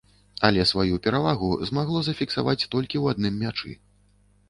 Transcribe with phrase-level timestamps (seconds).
[0.47, 3.81] Але сваю перавагу змагло зафіксаваць толькі ў адным мячы.